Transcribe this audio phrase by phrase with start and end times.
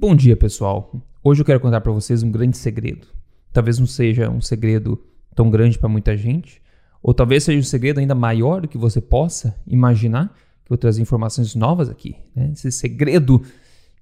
[0.00, 0.90] Bom dia, pessoal.
[1.22, 3.06] Hoje eu quero contar para vocês um grande segredo.
[3.52, 4.98] Talvez não seja um segredo
[5.34, 6.62] tão grande para muita gente,
[7.02, 10.28] ou talvez seja um segredo ainda maior do que você possa imaginar.
[10.28, 12.16] Que eu vou trazer informações novas aqui.
[12.34, 12.48] Né?
[12.50, 13.42] Esse segredo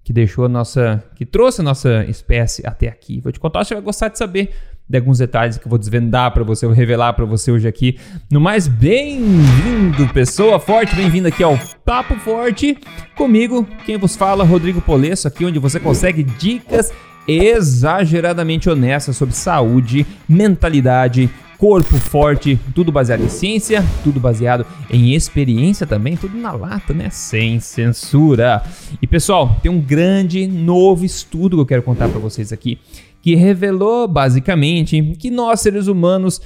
[0.05, 3.21] que deixou a nossa, que trouxe a nossa espécie até aqui.
[3.21, 4.55] Vou te contar, você vai gostar de saber
[4.89, 7.99] de alguns detalhes que eu vou desvendar para você, vou revelar para você hoje aqui.
[8.31, 12.79] No mais, bem-vindo, pessoa forte, bem-vindo aqui ao Papo Forte.
[13.15, 16.91] Comigo, quem vos fala, Rodrigo Polesso, aqui onde você consegue dicas
[17.27, 25.87] exageradamente honestas sobre saúde, mentalidade, corpo forte, tudo baseado em ciência, tudo baseado em experiência
[25.87, 27.11] também, tudo na lata, né?
[27.11, 28.63] Sem censura.
[29.03, 32.79] E pessoal, tem um grande novo estudo que eu quero contar para vocês aqui
[33.21, 36.41] que revelou basicamente que nós, seres humanos,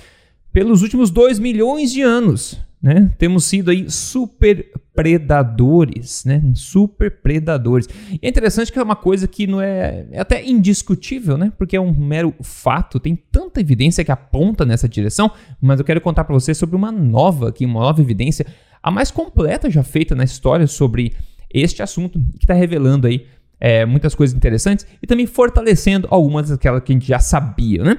[0.52, 6.42] pelos últimos 2 milhões de anos, né, temos sido aí super predadores, né?
[6.54, 7.88] Super predadores.
[8.10, 11.52] E é interessante que é uma coisa que não é, é até indiscutível, né?
[11.56, 16.00] Porque é um mero fato, tem tanta evidência que aponta nessa direção, mas eu quero
[16.00, 18.44] contar para você sobre uma nova aqui, uma nova evidência,
[18.82, 21.14] a mais completa já feita na história sobre
[21.54, 23.26] este assunto, que está revelando aí
[23.60, 27.98] é, muitas coisas interessantes e também fortalecendo algumas daquelas que a gente já sabia, né?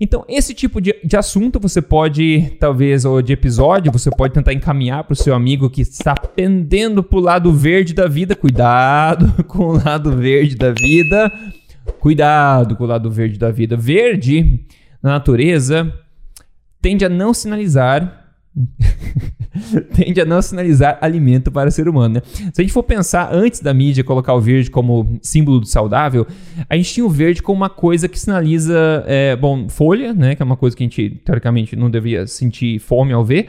[0.00, 4.52] Então, esse tipo de, de assunto você pode, talvez, ou de episódio, você pode tentar
[4.52, 8.36] encaminhar para o seu amigo que está pendendo para o lado verde da vida.
[8.36, 11.32] Cuidado com o lado verde da vida.
[11.98, 13.76] Cuidado com o lado verde da vida.
[13.76, 14.64] Verde,
[15.02, 15.92] na natureza,
[16.80, 18.24] tende a não sinalizar.
[19.94, 22.14] tende a não sinalizar alimento para o ser humano.
[22.14, 22.22] Né?
[22.52, 26.26] Se a gente for pensar antes da mídia colocar o verde como símbolo do saudável,
[26.68, 30.42] a gente tinha o verde como uma coisa que sinaliza, é, bom, folha, né, que
[30.42, 33.48] é uma coisa que a gente teoricamente não devia sentir fome ao ver,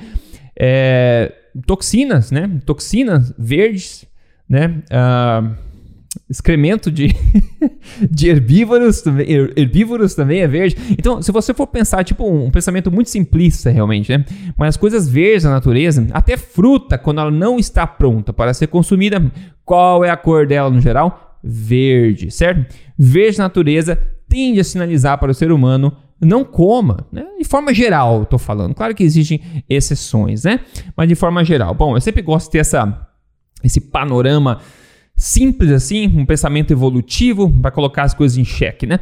[0.55, 1.31] é,
[1.65, 4.05] toxinas, né, toxinas verdes,
[4.47, 5.68] né, uh,
[6.29, 7.15] excremento de,
[8.09, 10.75] de herbívoros, também, herbívoros também é verde.
[10.91, 14.25] Então, se você for pensar, tipo, um pensamento muito simplista realmente, né?
[14.57, 18.67] Mas as coisas verdes da natureza, até fruta, quando ela não está pronta para ser
[18.67, 19.31] consumida,
[19.63, 21.37] qual é a cor dela no geral?
[21.43, 22.73] Verde, certo?
[22.97, 23.95] Verde natureza
[24.27, 27.25] tende a sinalizar para o ser humano não coma, né?
[27.37, 28.75] De forma geral, estou falando.
[28.75, 30.59] Claro que existem exceções, né?
[30.95, 31.73] Mas de forma geral.
[31.73, 33.07] Bom, eu sempre gosto de ter essa,
[33.63, 34.59] esse panorama
[35.19, 38.99] simples assim, um pensamento evolutivo para colocar as coisas em xeque, né?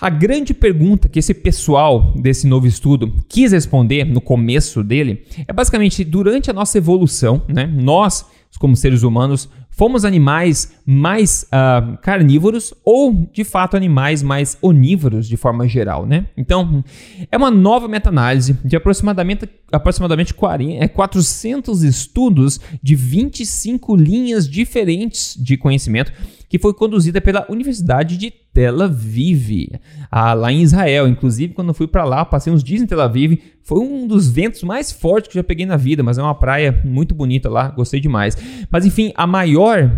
[0.00, 5.52] A grande pergunta que esse pessoal desse novo estudo quis responder no começo dele é
[5.52, 7.66] basicamente durante a nossa evolução, né?
[7.66, 8.26] Nós,
[8.58, 15.36] como seres humanos, Fomos animais mais uh, carnívoros ou, de fato, animais mais onívoros de
[15.36, 16.26] forma geral, né?
[16.36, 16.84] Então,
[17.30, 25.36] é uma nova meta-análise de aproximadamente, aproximadamente 40, é, 400 estudos de 25 linhas diferentes
[25.36, 26.12] de conhecimento
[26.48, 29.68] que foi conduzida pela Universidade de Tel Aviv,
[30.10, 31.08] ah, lá em Israel.
[31.08, 34.30] Inclusive, quando eu fui para lá, passei uns dias em Tel Aviv, foi um dos
[34.30, 37.50] ventos mais fortes que eu já peguei na vida, mas é uma praia muito bonita
[37.50, 38.38] lá, gostei demais.
[38.70, 39.90] Mas enfim, a maior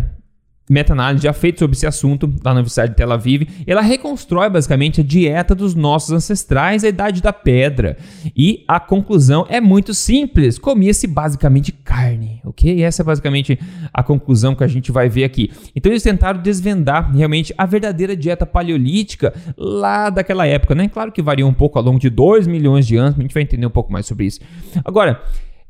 [0.69, 3.47] meta-análise já feita sobre esse assunto na Universidade de Tel Aviv.
[3.65, 7.97] Ela reconstrói basicamente a dieta dos nossos ancestrais da Idade da Pedra.
[8.35, 12.75] E a conclusão é muito simples: comia-se basicamente carne, ok?
[12.75, 13.57] E essa é basicamente
[13.93, 15.51] a conclusão que a gente vai ver aqui.
[15.75, 20.89] Então eles tentaram desvendar realmente a verdadeira dieta paleolítica lá daquela época, né?
[20.89, 23.43] Claro que varia um pouco ao longo de 2 milhões de anos, a gente vai
[23.43, 24.39] entender um pouco mais sobre isso.
[24.83, 25.21] Agora,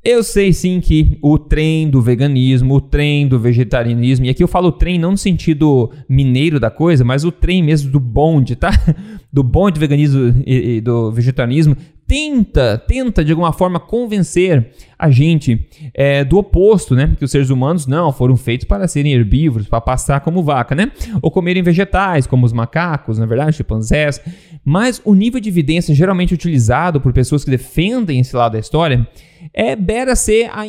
[0.07, 4.47] eu sei sim que o trem do veganismo, o trem do vegetarianismo, e aqui eu
[4.47, 8.71] falo trem não no sentido mineiro da coisa, mas o trem mesmo do bonde, tá?
[9.29, 11.75] Do bonde veganismo e, e do vegetarianismo,
[12.07, 17.15] tenta, tenta de alguma forma convencer a gente é, do oposto, né?
[17.17, 20.91] Que os seres humanos não foram feitos para serem herbívoros, para passar como vaca, né?
[21.21, 24.21] Ou comerem vegetais, como os macacos, na verdade, chimpanzés.
[24.65, 29.07] Mas o nível de evidência geralmente utilizado por pessoas que defendem esse lado da história
[29.53, 30.63] é beira ser a,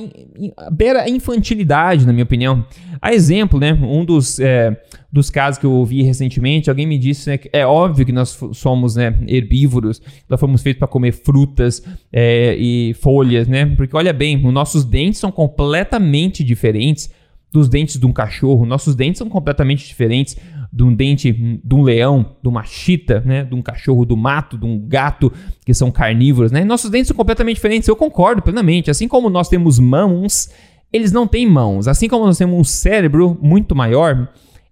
[0.71, 2.65] beira a infantilidade, na minha opinião.
[3.00, 3.72] A exemplo, né?
[3.72, 4.77] Um dos, é,
[5.11, 8.38] dos casos que eu ouvi recentemente, alguém me disse né, que é óbvio que nós
[8.52, 11.82] somos né, herbívoros, nós fomos feitos para comer frutas
[12.12, 13.67] é, e folhas, né?
[13.76, 17.11] Porque olha bem, os nossos dentes são completamente diferentes
[17.50, 20.37] dos dentes de um cachorro, nossos dentes são completamente diferentes
[20.70, 24.59] de um dente de um leão, de uma chita, né, de um cachorro do mato,
[24.59, 25.32] de um gato,
[25.65, 26.62] que são carnívoros, né?
[26.62, 28.91] Nossos dentes são completamente diferentes, eu concordo plenamente.
[28.91, 30.50] Assim como nós temos mãos,
[30.93, 31.88] eles não têm mãos.
[31.88, 34.29] Assim como nós temos um cérebro muito maior,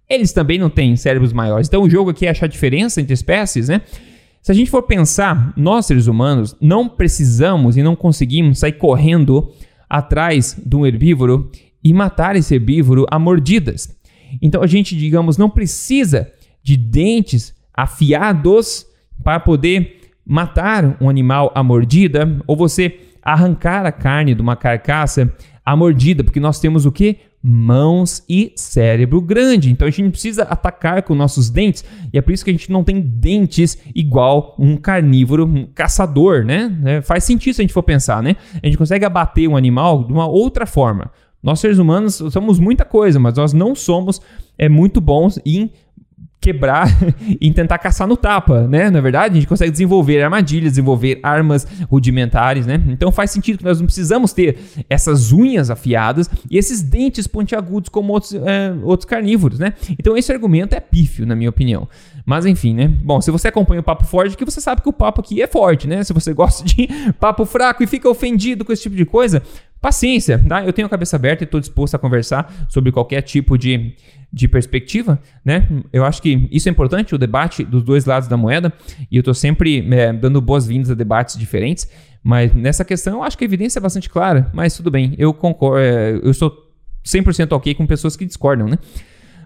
[0.07, 1.67] eles também não têm cérebros maiores.
[1.67, 3.81] Então o jogo aqui é achar diferença entre espécies, né?
[4.41, 9.51] Se a gente for pensar, nós seres humanos não precisamos e não conseguimos sair correndo
[9.89, 11.51] atrás de um herbívoro
[11.83, 13.95] e matar esse herbívoro a mordidas.
[14.41, 16.31] Então a gente, digamos, não precisa
[16.63, 18.85] de dentes afiados
[19.23, 25.33] para poder matar um animal à mordida, ou você arrancar a carne de uma carcaça
[25.65, 27.17] à mordida, porque nós temos o que?
[27.49, 29.71] Mãos e cérebro grande.
[29.71, 32.69] Então a gente precisa atacar com nossos dentes, e é por isso que a gente
[32.71, 36.77] não tem dentes igual um carnívoro, um caçador, né?
[36.83, 38.35] É, faz sentido se a gente for pensar, né?
[38.61, 41.09] A gente consegue abater um animal de uma outra forma.
[41.41, 44.19] Nós seres humanos somos muita coisa, mas nós não somos
[44.57, 45.71] é, muito bons em
[46.47, 46.87] quebrar
[47.41, 48.89] e tentar caçar no tapa, né?
[48.89, 52.81] Na verdade, a gente consegue desenvolver armadilhas, desenvolver armas rudimentares, né?
[52.87, 54.57] Então faz sentido que nós não precisamos ter
[54.89, 59.73] essas unhas afiadas e esses dentes pontiagudos como outros, é, outros carnívoros, né?
[59.99, 61.87] Então esse argumento é pífio, na minha opinião.
[62.25, 62.87] Mas enfim, né?
[63.03, 65.47] Bom, se você acompanha o papo forte aqui, você sabe que o papo aqui é
[65.47, 66.03] forte, né?
[66.03, 66.87] Se você gosta de
[67.19, 69.41] papo fraco e fica ofendido com esse tipo de coisa,
[69.81, 70.65] paciência, tá?
[70.65, 73.95] Eu tenho a cabeça aberta e estou disposto a conversar sobre qualquer tipo de,
[74.31, 75.67] de perspectiva, né?
[75.93, 78.73] Eu acho que isso é importante, o debate dos dois lados da moeda,
[79.11, 81.89] e eu estou sempre é, dando boas-vindas a debates diferentes,
[82.23, 85.33] mas nessa questão eu acho que a evidência é bastante clara, mas tudo bem, eu
[85.33, 86.51] concordo, é, eu sou
[87.05, 88.77] 100% ok com pessoas que discordam, né?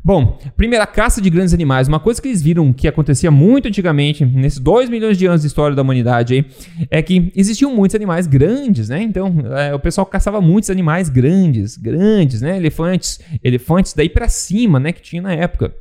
[0.03, 1.87] Bom, primeira caça de grandes animais.
[1.87, 5.47] Uma coisa que eles viram que acontecia muito antigamente, nesses 2 milhões de anos de
[5.47, 6.45] história da humanidade aí,
[6.89, 9.03] é que existiam muitos animais grandes, né?
[9.03, 12.57] Então, é, o pessoal caçava muitos animais grandes, grandes, né?
[12.57, 14.91] Elefantes, elefantes daí para cima, né?
[14.91, 15.71] Que tinha na época.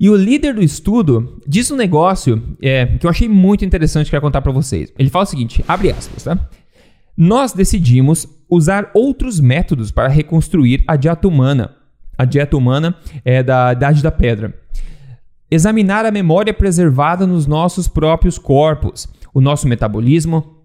[0.00, 4.16] E o líder do estudo diz um negócio é, que eu achei muito interessante que
[4.16, 4.90] eu contar para vocês.
[4.98, 6.48] Ele fala o seguinte, abre aspas, tá?
[7.14, 11.75] Nós decidimos usar outros métodos para reconstruir a dieta humana
[12.16, 14.54] a dieta humana é da Idade da Pedra.
[15.50, 20.56] Examinar a memória preservada nos nossos próprios corpos, o nosso metabolismo,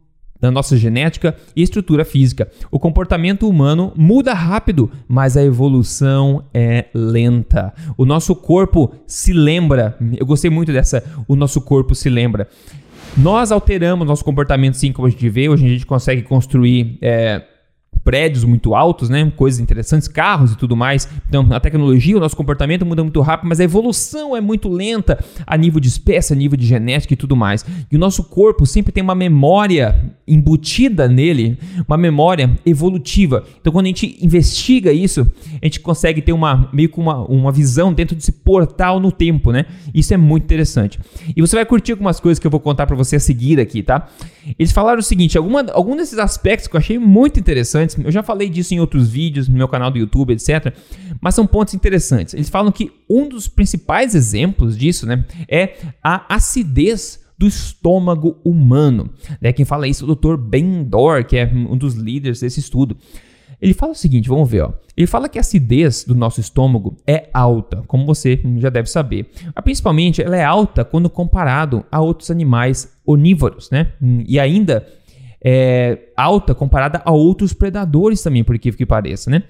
[0.41, 2.49] da nossa genética e estrutura física.
[2.71, 7.71] O comportamento humano muda rápido, mas a evolução é lenta.
[7.95, 9.95] O nosso corpo se lembra.
[10.17, 11.03] Eu gostei muito dessa.
[11.27, 12.47] O nosso corpo se lembra.
[13.15, 15.47] Nós alteramos nosso comportamento, sim, como a gente vê.
[15.47, 17.43] Hoje a gente consegue construir é,
[18.03, 19.31] prédios muito altos, né?
[19.35, 21.07] Coisas interessantes, carros e tudo mais.
[21.27, 25.23] Então, a tecnologia, o nosso comportamento muda muito rápido, mas a evolução é muito lenta
[25.45, 27.65] a nível de espécie, a nível de genética e tudo mais.
[27.91, 31.57] E o nosso corpo sempre tem uma memória embutida nele,
[31.87, 33.43] uma memória evolutiva.
[33.59, 35.29] Então, quando a gente investiga isso,
[35.61, 39.51] a gente consegue ter uma meio que uma, uma visão dentro desse portal no tempo,
[39.51, 39.65] né?
[39.93, 40.99] Isso é muito interessante.
[41.35, 43.83] E você vai curtir algumas coisas que eu vou contar para você a seguir aqui,
[43.83, 44.07] tá?
[44.57, 47.39] Eles falaram o seguinte, alguma, algum desses aspectos que eu achei muito
[47.91, 50.73] interessantes, eu já falei disso em outros vídeos, no meu canal do YouTube, etc.
[51.19, 52.33] Mas são pontos interessantes.
[52.33, 59.09] Eles falam que um dos principais exemplos disso né, é a acidez do estômago humano.
[59.41, 59.51] Né?
[59.51, 60.37] Quem fala isso é o Dr.
[60.37, 62.95] Ben Dor, que é um dos líderes desse estudo.
[63.59, 64.73] Ele fala o seguinte, vamos ver, ó.
[64.97, 69.29] Ele fala que a acidez do nosso estômago é alta, como você já deve saber.
[69.63, 73.93] Principalmente ela é alta quando comparado a outros animais onívoros, né?
[74.27, 74.87] E ainda
[75.43, 79.43] é alta comparada a outros predadores também, por incrível que pareça, né?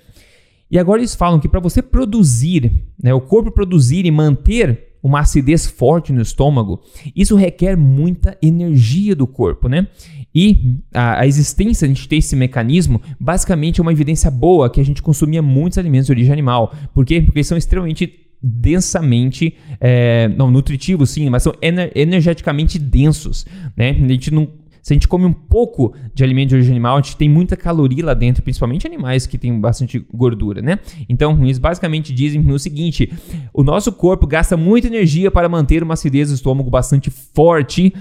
[0.69, 2.71] E agora eles falam que para você produzir,
[3.01, 6.81] né, o corpo produzir e manter uma acidez forte no estômago,
[7.15, 9.87] isso requer muita energia do corpo, né?
[10.33, 14.85] E a, a, existência, gente ter esse mecanismo, basicamente é uma evidência boa que a
[14.85, 16.73] gente consumia muitos alimentos de origem animal.
[16.93, 17.21] Por quê?
[17.21, 23.45] Porque eles são extremamente densamente, é, não, nutritivos sim, mas são ener energeticamente densos,
[23.75, 23.89] né?
[23.89, 24.47] A gente não
[24.81, 27.55] se a gente come um pouco de alimento de origem animal, a gente tem muita
[27.55, 30.79] caloria lá dentro, principalmente animais que têm bastante gordura, né?
[31.07, 33.11] Então, eles basicamente dizem o seguinte:
[33.53, 37.93] o nosso corpo gasta muita energia para manter uma acidez do estômago bastante forte.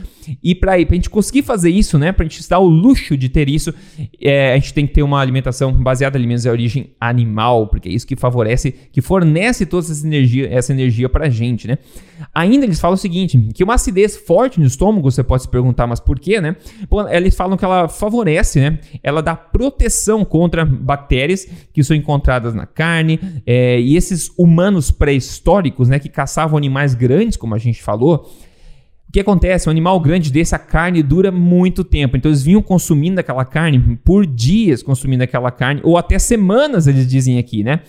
[0.42, 2.12] E para a gente conseguir fazer isso, né?
[2.12, 3.74] Para a gente dar o luxo de ter isso,
[4.20, 7.88] é, a gente tem que ter uma alimentação baseada em alimentos de origem animal, porque
[7.88, 11.78] é isso que favorece, que fornece toda essa energia, essa energia para a gente, né?
[12.34, 15.86] Ainda eles falam o seguinte: que uma acidez forte no estômago, você pode se perguntar,
[15.86, 16.56] mas por quê, né?
[17.10, 18.78] Eles falam que ela favorece, né?
[19.02, 23.20] Ela dá proteção contra bactérias que são encontradas na carne.
[23.46, 25.98] É, e esses humanos pré-históricos, né?
[25.98, 28.30] Que caçavam animais grandes, como a gente falou.
[29.08, 29.68] O que acontece?
[29.68, 32.16] Um animal grande desse, a carne dura muito tempo.
[32.16, 37.08] Então eles vinham consumindo aquela carne por dias, consumindo aquela carne, ou até semanas, eles
[37.08, 37.80] dizem aqui, né?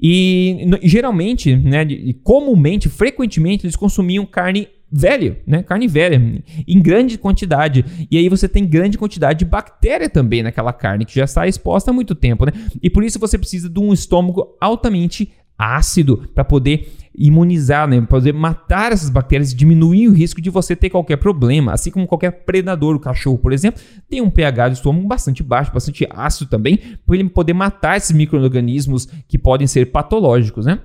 [0.00, 1.86] E geralmente, né,
[2.22, 5.62] comumente, frequentemente, eles consumiam carne velha, né?
[5.62, 7.84] Carne velha, em grande quantidade.
[8.10, 11.90] E aí você tem grande quantidade de bactéria também naquela carne, que já está exposta
[11.90, 12.52] há muito tempo, né?
[12.82, 17.98] E por isso você precisa de um estômago altamente ácido para poder imunizar, né?
[17.98, 21.72] Para poder matar essas bactérias e diminuir o risco de você ter qualquer problema.
[21.72, 25.72] Assim como qualquer predador, o cachorro, por exemplo, tem um pH do estômago bastante baixo,
[25.72, 30.80] bastante ácido também, para ele poder matar esses micro-organismos que podem ser patológicos, né?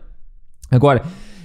[0.71, 1.03] Agora,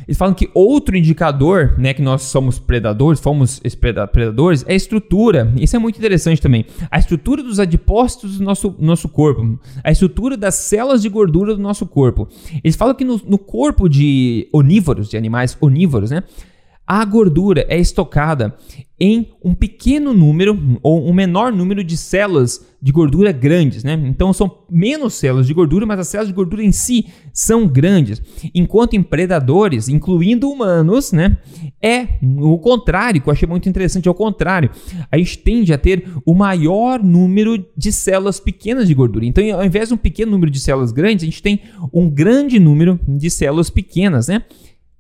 [0.09, 5.53] Eles falam que outro indicador, né, que nós somos predadores, fomos predadores, é a estrutura.
[5.55, 6.65] Isso é muito interessante também.
[6.91, 11.61] A estrutura dos adipócitos do nosso, nosso corpo, a estrutura das células de gordura do
[11.61, 12.27] nosso corpo.
[12.65, 16.23] Eles falam que no, no corpo de onívoros, de animais onívoros, né,
[16.89, 18.57] a gordura é estocada
[18.99, 23.93] em um pequeno número ou um menor número de células de gordura grandes, né?
[24.07, 28.23] Então são menos células de gordura, mas as células de gordura em si são grandes.
[28.55, 31.37] Enquanto em predadores, incluindo humanos, né?
[31.81, 34.71] É o contrário, que eu achei muito interessante, é o contrário.
[35.13, 39.27] A gente tende a ter o maior número de células pequenas de gordura.
[39.27, 41.61] Então, ao invés de um pequeno número de células grandes, a gente tem
[41.93, 44.43] um grande número de células pequenas, né?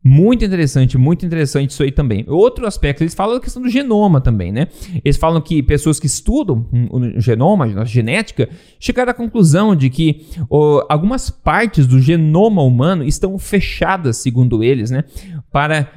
[0.03, 2.25] Muito interessante, muito interessante isso aí também.
[2.29, 4.69] Outro aspecto, eles falam da questão do genoma também, né?
[5.05, 10.27] Eles falam que pessoas que estudam o genoma, a genética, chegaram à conclusão de que
[10.49, 15.03] oh, algumas partes do genoma humano estão fechadas, segundo eles, né?
[15.51, 15.89] Para,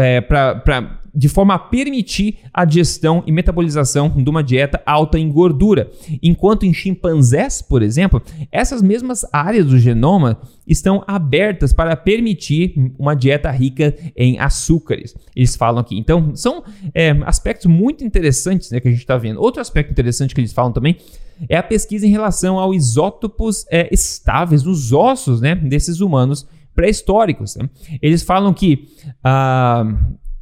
[0.00, 5.30] é, para de forma a permitir a digestão e metabolização de uma dieta alta em
[5.30, 5.90] gordura.
[6.22, 13.14] Enquanto em chimpanzés, por exemplo, essas mesmas áreas do genoma estão abertas para permitir uma
[13.14, 15.14] dieta rica em açúcares.
[15.34, 15.98] Eles falam aqui.
[15.98, 16.62] Então, são
[16.94, 19.40] é, aspectos muito interessantes né, que a gente está vendo.
[19.40, 20.96] Outro aspecto interessante que eles falam também
[21.48, 27.56] é a pesquisa em relação aos isótopos é, estáveis dos ossos né, desses humanos pré-históricos.
[27.56, 27.68] Né?
[28.00, 28.88] Eles falam que
[29.24, 29.84] ah,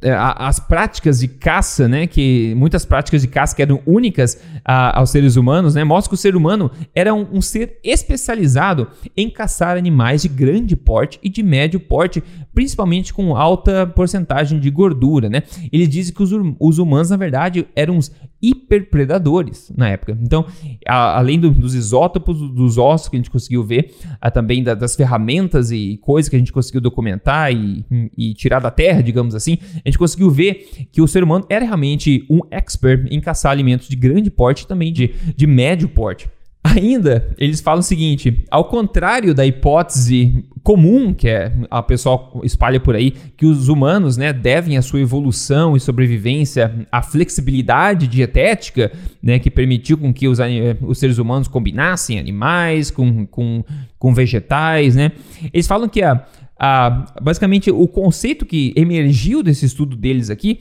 [0.01, 5.09] as práticas de caça, né, que muitas práticas de caça que eram únicas a, aos
[5.09, 9.75] seres humanos, né, mostra que o ser humano era um, um, ser especializado em caçar
[9.75, 15.43] animais de grande porte e de médio porte, principalmente com alta porcentagem de gordura, né.
[15.71, 18.09] Ele diz que os, os humanos, na verdade, eram uns
[18.41, 20.17] hiperpredadores na época.
[20.21, 20.45] Então,
[20.87, 24.73] a, além do, dos isótopos dos ossos que a gente conseguiu ver, a, também da,
[24.73, 27.85] das ferramentas e coisas que a gente conseguiu documentar e,
[28.17, 29.57] e tirar da terra, digamos assim,
[29.89, 33.87] a gente conseguiu ver que o ser humano era realmente um expert em caçar alimentos
[33.87, 36.29] de grande porte e também de, de médio porte.
[36.61, 42.79] Ainda, eles falam o seguinte: ao contrário da hipótese comum que é a pessoa espalha
[42.79, 48.91] por aí, que os humanos né, devem a sua evolução e sobrevivência à flexibilidade dietética,
[49.23, 50.37] né, que permitiu com que os,
[50.81, 53.63] os seres humanos combinassem animais com, com,
[53.97, 54.95] com vegetais.
[54.95, 55.13] Né?
[55.53, 56.25] Eles falam que a,
[56.59, 60.59] a, basicamente o conceito que emergiu desse estudo deles aqui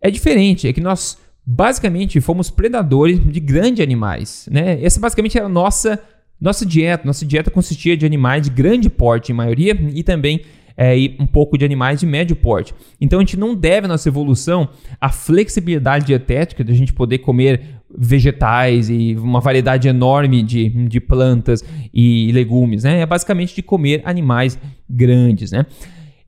[0.00, 1.16] é diferente, é que nós
[1.50, 4.78] basicamente fomos predadores de grandes animais, né?
[4.84, 5.98] Essa basicamente era a nossa
[6.38, 7.06] nossa dieta.
[7.06, 10.42] Nossa dieta consistia de animais de grande porte, em maioria, e também
[10.76, 12.74] é, e um pouco de animais de médio porte.
[13.00, 14.68] Então a gente não deve a nossa evolução
[15.00, 17.62] à flexibilidade dietética de a gente poder comer
[17.96, 23.00] vegetais e uma variedade enorme de, de plantas e legumes, né?
[23.00, 25.64] É basicamente de comer animais grandes, né?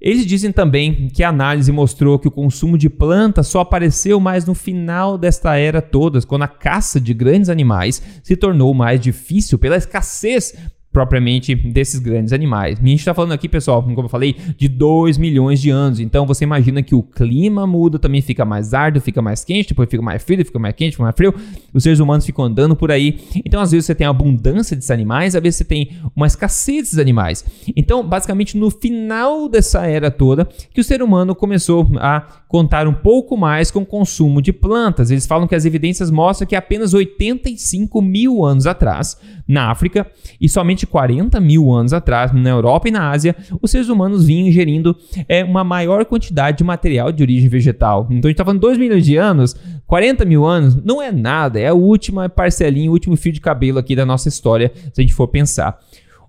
[0.00, 4.46] Eles dizem também que a análise mostrou que o consumo de plantas só apareceu mais
[4.46, 9.58] no final desta era toda, quando a caça de grandes animais se tornou mais difícil
[9.58, 10.54] pela escassez
[10.92, 12.78] propriamente desses grandes animais.
[12.82, 16.00] A gente está falando aqui, pessoal, como eu falei, de 2 milhões de anos.
[16.00, 19.88] Então você imagina que o clima muda, também fica mais árduo, fica mais quente, depois
[19.88, 21.34] fica mais frio, fica mais quente, fica mais frio.
[21.72, 23.20] Os seres humanos ficam andando por aí.
[23.44, 26.98] Então às vezes você tem abundância desses animais, às vezes você tem uma escassez desses
[26.98, 27.44] animais.
[27.76, 32.94] Então, basicamente, no final dessa era toda, que o ser humano começou a contar um
[32.94, 35.10] pouco mais com o consumo de plantas.
[35.10, 39.16] Eles falam que as evidências mostram que apenas 85 mil anos atrás,
[39.46, 40.06] na África,
[40.40, 44.48] e somente 40 mil anos atrás, na Europa e na Ásia, os seres humanos vinham
[44.48, 44.96] ingerindo
[45.28, 48.06] é, uma maior quantidade de material de origem vegetal.
[48.10, 49.56] Então a gente está falando 2 milhões de anos,
[49.86, 53.78] 40 mil anos, não é nada, é a última parcelinha, o último fio de cabelo
[53.78, 55.78] aqui da nossa história, se a gente for pensar.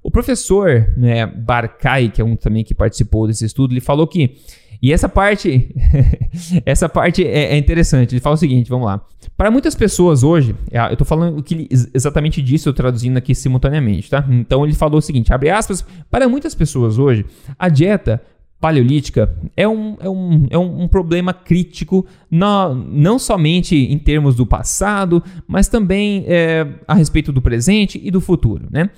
[0.03, 4.35] O professor né, Barcai, que é um também que participou desse estudo, ele falou que
[4.81, 5.69] e essa parte,
[6.65, 8.13] essa parte é, é, interessante.
[8.13, 9.01] Ele fala o seguinte, vamos lá.
[9.37, 14.09] Para muitas pessoas hoje, é, eu estou falando que exatamente disso, eu traduzindo aqui simultaneamente,
[14.09, 14.25] tá?
[14.29, 17.25] Então ele falou o seguinte, abre aspas, para muitas pessoas hoje,
[17.59, 18.21] a dieta
[18.59, 24.45] paleolítica é um, é um, é um, problema crítico, não, não somente em termos do
[24.45, 28.89] passado, mas também é, a respeito do presente e do futuro, né?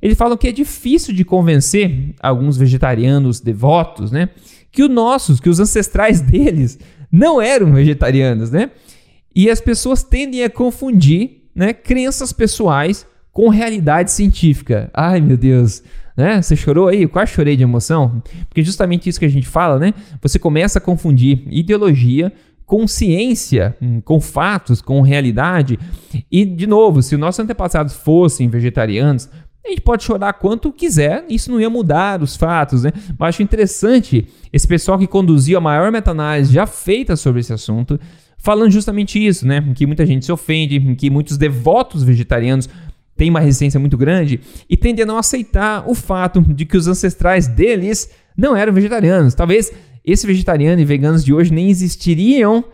[0.00, 4.28] Eles falam que é difícil de convencer alguns vegetarianos devotos, né?
[4.70, 6.78] Que os nossos, que os ancestrais deles
[7.10, 8.70] não eram vegetarianos, né?
[9.34, 14.90] E as pessoas tendem a confundir, né, crenças pessoais com realidade científica.
[14.92, 15.82] Ai, meu Deus,
[16.16, 16.42] né?
[16.42, 17.02] Você chorou aí?
[17.02, 19.94] Eu quase chorei de emoção, porque justamente isso que a gente fala, né?
[20.20, 22.32] Você começa a confundir ideologia
[22.66, 25.78] com ciência, hum, com fatos, com realidade.
[26.30, 29.28] E, de novo, se os nossos antepassados fossem vegetarianos,
[29.64, 32.92] A gente pode chorar quanto quiser, isso não ia mudar os fatos, né?
[33.18, 38.00] Mas acho interessante esse pessoal que conduziu a maior meta-análise já feita sobre esse assunto,
[38.38, 39.62] falando justamente isso, né?
[39.74, 42.68] Que muita gente se ofende, que muitos devotos vegetarianos
[43.16, 46.86] têm uma resistência muito grande e tendem a não aceitar o fato de que os
[46.86, 49.34] ancestrais deles não eram vegetarianos.
[49.34, 49.72] Talvez
[50.04, 52.64] esse vegetariano e veganos de hoje nem existiriam,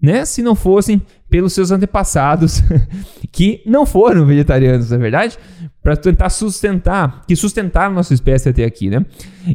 [0.00, 2.62] né, se não fossem pelos seus antepassados
[3.32, 5.38] que não foram vegetarianos, na é verdade,
[5.82, 9.04] para tentar sustentar, que sustentaram nossa espécie até aqui, né?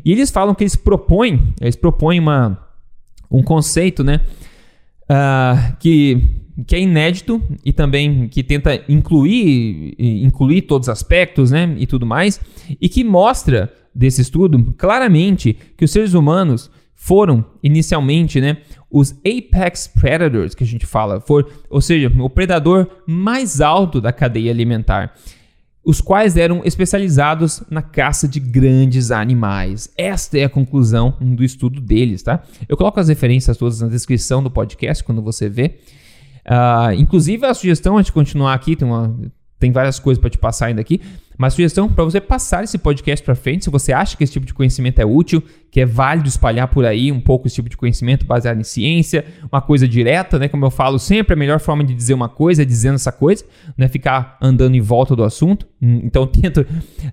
[0.04, 2.60] E eles falam que eles propõem, eles propõem uma,
[3.32, 4.22] um conceito, né,
[5.04, 11.76] uh, que que é inédito e também que tenta incluir, incluir todos os aspectos né,
[11.80, 12.40] e tudo mais,
[12.80, 16.70] e que mostra desse estudo claramente que os seres humanos
[17.04, 22.88] foram inicialmente né, os apex predators que a gente fala, for, ou seja, o predador
[23.06, 25.14] mais alto da cadeia alimentar,
[25.84, 29.92] os quais eram especializados na caça de grandes animais.
[29.98, 32.42] Esta é a conclusão do estudo deles, tá?
[32.70, 35.80] Eu coloco as referências todas na descrição do podcast quando você vê.
[36.46, 39.14] Uh, inclusive, a sugestão é de continuar aqui, tem, uma,
[39.60, 41.02] tem várias coisas para te passar ainda aqui,
[41.38, 44.46] mas sugestão para você passar esse podcast para frente, se você acha que esse tipo
[44.46, 47.76] de conhecimento é útil, que é válido espalhar por aí um pouco esse tipo de
[47.76, 50.48] conhecimento baseado em ciência, uma coisa direta, né?
[50.48, 53.44] Como eu falo sempre, a melhor forma de dizer uma coisa é dizendo essa coisa,
[53.76, 55.66] não é ficar andando em volta do assunto.
[55.82, 56.64] Hum, então, tento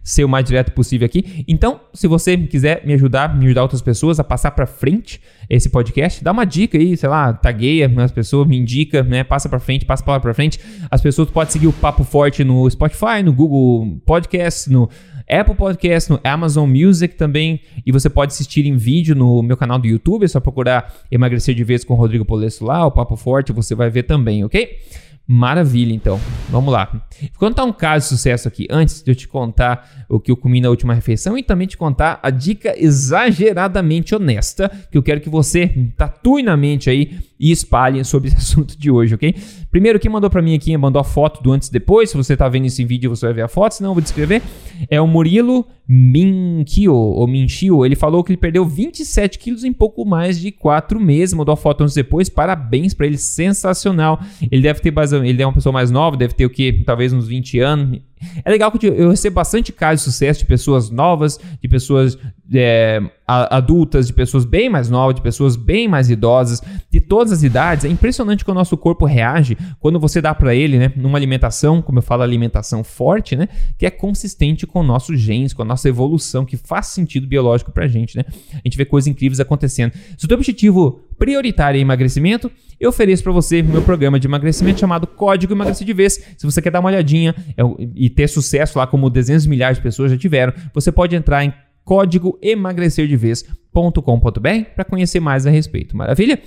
[0.02, 1.42] ser o mais direto possível aqui.
[1.48, 5.70] Então, se você quiser me ajudar, me ajudar outras pessoas a passar para frente esse
[5.70, 9.24] podcast, dá uma dica aí, sei lá, tagueia as pessoas, me indica, né?
[9.24, 10.60] Passa para frente, passa a palavra para frente.
[10.90, 14.90] As pessoas podem seguir o Papo Forte no Spotify, no Google Podcast, no
[15.30, 17.60] Apple Podcast, no Amazon Music também.
[17.86, 20.24] E você pode assistir em vídeo no meu canal do YouTube.
[20.24, 23.74] É só procurar Emagrecer de Vez com o Rodrigo Polesso lá, o Papo Forte, você
[23.74, 24.78] vai ver também, ok?
[25.32, 26.18] Maravilha, então.
[26.48, 26.90] Vamos lá.
[27.20, 30.36] Vou contar um caso de sucesso aqui, antes de eu te contar o que eu
[30.36, 35.20] comi na última refeição e também te contar a dica exageradamente honesta que eu quero
[35.20, 39.34] que você tatue na mente aí e espalhe sobre esse assunto de hoje, ok?
[39.70, 42.10] Primeiro, quem mandou para mim aqui, mandou a foto do antes e depois.
[42.10, 44.42] Se você tá vendo esse vídeo, você vai ver a foto, senão eu vou descrever.
[44.90, 47.86] É o Murilo Minkio, ou Minchio.
[47.86, 51.34] Ele falou que ele perdeu 27 quilos em pouco mais de 4 meses.
[51.34, 52.28] Mandou a foto antes e depois.
[52.28, 54.20] Parabéns para ele, sensacional.
[54.50, 54.92] Ele deve ter
[55.24, 56.84] ele é uma pessoa mais nova, deve ter o que?
[56.84, 58.00] Talvez uns 20 anos.
[58.44, 62.18] É legal que eu recebo bastante casos de sucesso de pessoas novas, de pessoas
[62.52, 67.42] é, adultas, de pessoas bem mais novas, de pessoas bem mais idosas, de todas as
[67.42, 67.84] idades.
[67.84, 71.80] É impressionante que o nosso corpo reage quando você dá para ele, né, numa alimentação,
[71.80, 75.88] como eu falo, alimentação forte, né, que é consistente com nossos genes, com a nossa
[75.88, 78.24] evolução, que faz sentido biológico pra gente, né?
[78.52, 79.92] A gente vê coisas incríveis acontecendo.
[80.16, 84.80] Se o teu objetivo prioritário é emagrecimento, eu ofereço para você meu programa de emagrecimento
[84.80, 86.14] chamado Código Emagrecer de Vez.
[86.38, 87.62] Se você quer dar uma olhadinha é
[87.94, 91.44] e ter sucesso lá como dezenas de milhares de pessoas já tiveram, você pode entrar
[91.44, 91.52] em
[91.84, 95.94] código emagrecerdevez.com.br para conhecer mais a respeito.
[95.94, 96.40] Maravilha?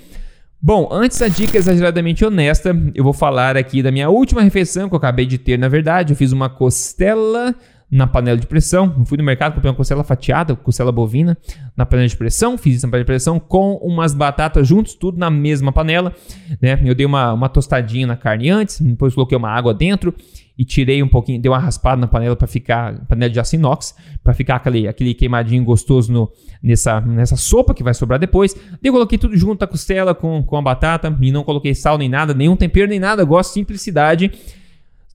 [0.60, 4.94] Bom, antes da dica exageradamente honesta, eu vou falar aqui da minha última refeição que
[4.94, 6.14] eu acabei de ter, na verdade.
[6.14, 7.54] Eu fiz uma costela
[7.94, 9.04] na panela de pressão.
[9.06, 11.38] Fui no mercado, comprei uma costela fatiada, costela bovina,
[11.76, 12.58] na panela de pressão.
[12.58, 16.12] Fiz isso na panela de pressão com umas batatas juntos, tudo na mesma panela.
[16.60, 16.80] Né?
[16.84, 20.12] Eu dei uma, uma tostadinha na carne antes, depois coloquei uma água dentro
[20.58, 23.94] e tirei um pouquinho, dei uma raspada na panela para ficar, panela de aço inox,
[24.24, 28.54] para ficar aquele, aquele queimadinho gostoso no, nessa, nessa sopa que vai sobrar depois.
[28.54, 31.96] Daí eu coloquei tudo junto, a costela com, com a batata e não coloquei sal
[31.96, 34.32] nem nada, nenhum tempero nem nada, eu gosto de simplicidade.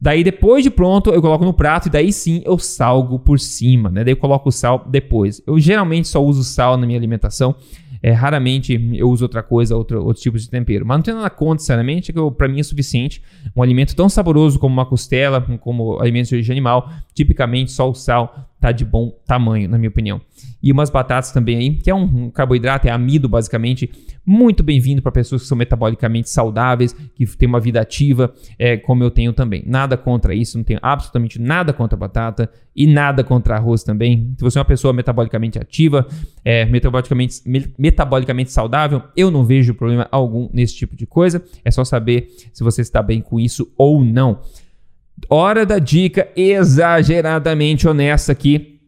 [0.01, 3.89] Daí, depois de pronto, eu coloco no prato e daí sim eu salgo por cima,
[3.89, 4.03] né?
[4.03, 5.41] Daí eu coloco o sal depois.
[5.45, 7.53] Eu geralmente só uso sal na minha alimentação.
[8.01, 10.85] É, raramente eu uso outra coisa, outro, tipos de tempero.
[10.85, 13.21] Mas não tem nada contra, sinceramente, que para mim é suficiente.
[13.53, 17.93] Um alimento tão saboroso como uma costela, como alimentos de origem animal, tipicamente só o
[17.93, 20.19] sal tá de bom tamanho, na minha opinião.
[20.61, 23.89] E umas batatas também aí, que é um carboidrato, é amido basicamente,
[24.25, 29.03] muito bem-vindo para pessoas que são metabolicamente saudáveis, que têm uma vida ativa, é, como
[29.03, 29.63] eu tenho também.
[29.65, 34.33] Nada contra isso, não tenho absolutamente nada contra batata e nada contra arroz também.
[34.37, 36.05] Se você é uma pessoa metabolicamente ativa,
[36.43, 41.43] é, metabolicamente, me, metabolicamente saudável, eu não vejo problema algum nesse tipo de coisa.
[41.63, 44.41] É só saber se você está bem com isso ou não.
[45.27, 48.79] Hora da dica exageradamente honesta aqui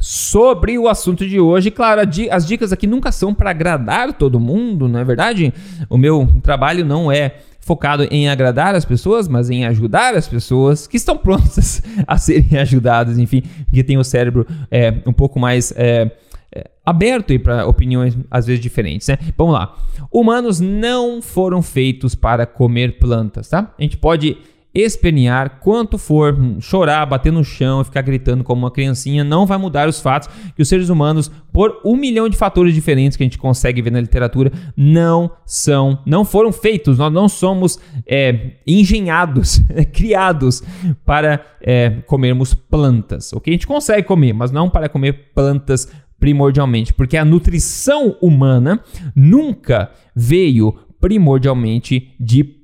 [0.00, 1.70] sobre o assunto de hoje.
[1.70, 5.54] Claro, as dicas aqui nunca são para agradar todo mundo, não é verdade?
[5.88, 10.88] O meu trabalho não é focado em agradar as pessoas, mas em ajudar as pessoas
[10.88, 15.72] que estão prontas a serem ajudadas, enfim, que tem o cérebro é, um pouco mais
[15.76, 16.10] é,
[16.52, 19.16] é, aberto para opiniões às vezes diferentes, né?
[19.38, 19.76] Vamos lá.
[20.10, 23.72] Humanos não foram feitos para comer plantas, tá?
[23.78, 24.36] A gente pode
[24.74, 29.88] espernear quanto for, chorar, bater no chão, ficar gritando como uma criancinha, não vai mudar
[29.88, 33.38] os fatos que os seres humanos, por um milhão de fatores diferentes que a gente
[33.38, 36.96] consegue ver na literatura, não são, não foram feitos.
[36.96, 40.62] Nós não somos é, engenhados, criados
[41.04, 43.32] para é, comermos plantas.
[43.32, 43.52] Ok?
[43.52, 48.80] A gente consegue comer, mas não para comer plantas primordialmente, porque a nutrição humana
[49.14, 52.61] nunca veio primordialmente de plantas,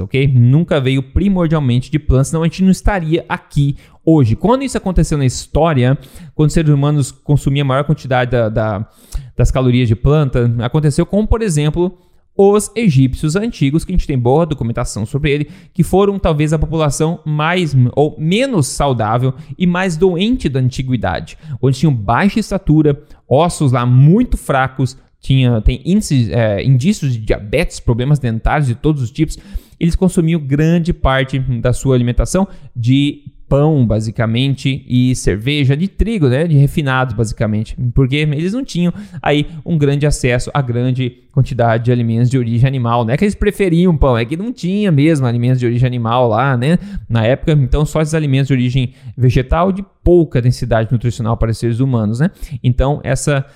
[0.00, 0.28] ok?
[0.28, 4.36] Nunca veio primordialmente de plantas, senão a gente não estaria aqui hoje.
[4.36, 5.98] Quando isso aconteceu na história,
[6.34, 8.88] quando os seres humanos consumiam a maior quantidade da, da,
[9.36, 11.98] das calorias de planta, aconteceu com, por exemplo,
[12.40, 16.58] os egípcios antigos, que a gente tem boa documentação sobre ele, que foram talvez a
[16.58, 23.72] população mais ou menos saudável e mais doente da antiguidade, onde tinham baixa estatura, ossos
[23.72, 29.10] lá muito fracos, tinha, tem índices, é, indícios de diabetes, problemas dentários de todos os
[29.10, 29.38] tipos.
[29.78, 36.46] Eles consumiam grande parte da sua alimentação de pão, basicamente, e cerveja de trigo, né,
[36.46, 41.92] de refinados, basicamente, porque eles não tinham aí um grande acesso a grande quantidade de
[41.92, 45.26] alimentos de origem animal, não é que eles preferiam pão, é que não tinha mesmo
[45.26, 46.78] alimentos de origem animal lá, né,
[47.08, 51.80] na época, então só esses alimentos de origem vegetal de pouca densidade nutricional para seres
[51.80, 52.30] humanos, né,
[52.62, 53.46] então essa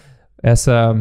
[0.42, 0.96] essa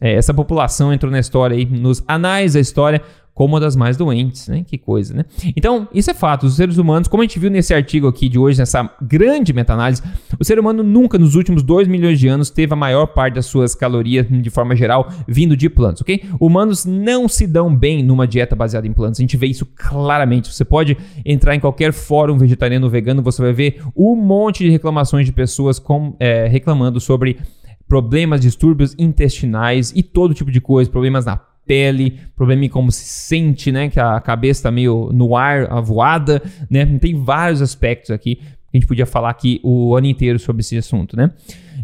[0.00, 3.02] é, essa população entrou na história aí, nos anais da história,
[3.36, 4.64] como uma das mais doentes, né?
[4.66, 5.26] Que coisa, né?
[5.54, 6.46] Então, isso é fato.
[6.46, 10.02] Os seres humanos, como a gente viu nesse artigo aqui de hoje, nessa grande meta-análise,
[10.40, 13.44] o ser humano nunca nos últimos 2 milhões de anos teve a maior parte das
[13.44, 16.24] suas calorias, de forma geral, vindo de plantas, ok?
[16.40, 19.20] Humanos não se dão bem numa dieta baseada em plantas.
[19.20, 20.50] A gente vê isso claramente.
[20.50, 24.70] Você pode entrar em qualquer fórum vegetariano ou vegano, você vai ver um monte de
[24.70, 27.36] reclamações de pessoas com, é, reclamando sobre
[27.88, 33.04] problemas, distúrbios intestinais e todo tipo de coisa, problemas na pele, problema em como se
[33.04, 33.88] sente, né?
[33.88, 36.86] Que a cabeça tá meio no ar, avoada, né?
[36.98, 40.76] Tem vários aspectos aqui que a gente podia falar aqui o ano inteiro sobre esse
[40.76, 41.32] assunto, né?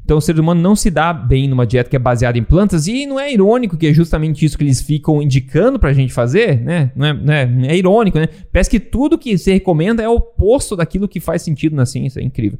[0.05, 2.87] Então o ser humano não se dá bem numa dieta que é baseada em plantas
[2.87, 6.61] e não é irônico que é justamente isso que eles ficam indicando pra gente fazer,
[6.61, 6.91] né?
[6.95, 8.29] Não é, não é, é irônico, né?
[8.53, 12.21] Parece que tudo que se recomenda é o oposto daquilo que faz sentido na ciência,
[12.21, 12.59] é incrível.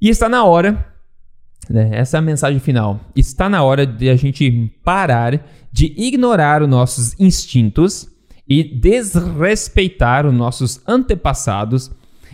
[0.00, 0.95] E está na hora
[1.68, 1.90] né?
[1.92, 3.00] Essa é a mensagem final.
[3.14, 8.08] Está na hora de a gente parar de ignorar os nossos instintos
[8.48, 11.90] e desrespeitar os nossos antepassados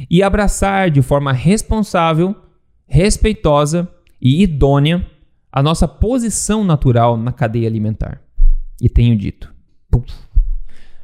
[0.09, 2.37] e abraçar de forma responsável,
[2.87, 3.89] respeitosa
[4.21, 5.07] e idônea
[5.51, 8.21] a nossa posição natural na cadeia alimentar.
[8.81, 9.53] E tenho dito.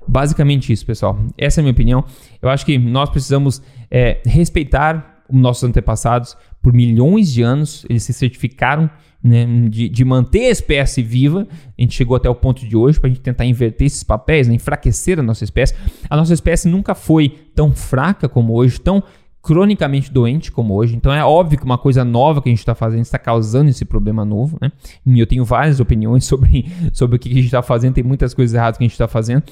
[0.06, 1.18] Basicamente isso, pessoal.
[1.36, 2.04] Essa é a minha opinião.
[2.40, 8.02] Eu acho que nós precisamos é, respeitar os nossos antepassados, por milhões de anos, eles
[8.02, 8.90] se certificaram
[9.22, 11.46] né, de, de, manter a espécie viva.
[11.76, 14.48] A gente chegou até o ponto de hoje para a gente tentar inverter esses papéis,
[14.48, 15.74] né, enfraquecer a nossa espécie.
[16.08, 19.02] A nossa espécie nunca foi tão fraca como hoje, tão
[19.42, 20.94] cronicamente doente como hoje.
[20.94, 23.84] Então é óbvio que uma coisa nova que a gente está fazendo está causando esse
[23.84, 24.58] problema novo.
[24.60, 24.70] Né?
[25.06, 28.34] E eu tenho várias opiniões sobre, sobre o que a gente está fazendo, tem muitas
[28.34, 29.42] coisas erradas que a gente está fazendo.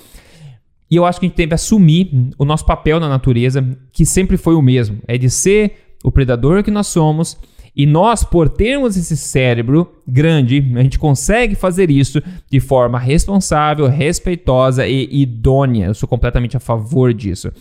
[0.89, 4.37] E eu acho que a gente que assumir o nosso papel na natureza, que sempre
[4.37, 7.37] foi o mesmo: é de ser o predador que nós somos.
[7.75, 13.87] E nós, por termos esse cérebro grande, a gente consegue fazer isso de forma responsável,
[13.87, 15.87] respeitosa e idônea.
[15.87, 17.53] Eu sou completamente a favor disso.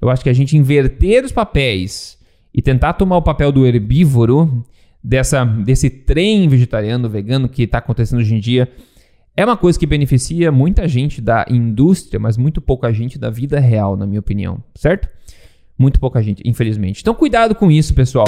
[0.00, 2.16] Eu acho que a gente inverter os papéis
[2.54, 4.64] e tentar tomar o papel do herbívoro,
[5.04, 8.70] dessa, desse trem vegetariano, vegano que está acontecendo hoje em dia,
[9.36, 13.60] é uma coisa que beneficia muita gente da indústria, mas muito pouca gente da vida
[13.60, 15.08] real, na minha opinião, certo?
[15.78, 17.00] Muito pouca gente, infelizmente.
[17.00, 18.26] Então, cuidado com isso, pessoal.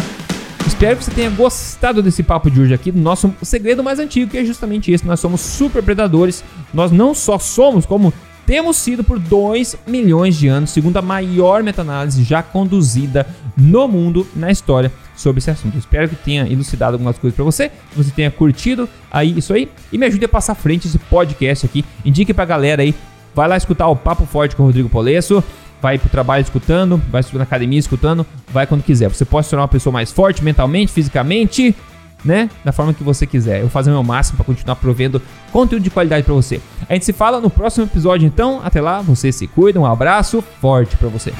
[0.67, 4.31] Espero que você tenha gostado desse papo de hoje aqui, do nosso segredo mais antigo,
[4.31, 5.07] que é justamente esse.
[5.07, 6.45] Nós somos super predadores.
[6.73, 8.13] Nós não só somos, como
[8.47, 14.27] temos sido por 2 milhões de anos, segundo a maior meta-análise já conduzida no mundo
[14.35, 15.77] na história sobre esse assunto.
[15.77, 19.71] espero que tenha elucidado algumas coisas para você, que você tenha curtido aí isso aí
[19.93, 21.85] e me ajude a passar frente esse podcast aqui.
[22.05, 22.95] Indique pra galera aí,
[23.35, 25.45] vai lá escutar o Papo Forte com o Rodrigo Polesso
[25.81, 29.09] vai pro trabalho escutando, vai na academia escutando, vai quando quiser.
[29.09, 31.75] Você pode se tornar uma pessoa mais forte mentalmente, fisicamente,
[32.25, 32.51] né?
[32.64, 33.57] Da forma que você quiser.
[33.57, 35.21] Eu vou fazer o meu máximo para continuar provendo
[35.53, 36.61] conteúdo de qualidade para você.
[36.88, 38.61] A gente se fala no próximo episódio, então.
[38.62, 41.33] Até lá, você se cuida, um abraço forte para você.